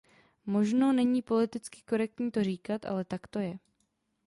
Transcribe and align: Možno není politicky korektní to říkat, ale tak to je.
Možno 0.45 0.93
není 0.93 1.21
politicky 1.21 1.81
korektní 1.81 2.31
to 2.31 2.43
říkat, 2.43 2.85
ale 2.85 3.05
tak 3.05 3.27
to 3.27 3.39
je. 3.39 3.59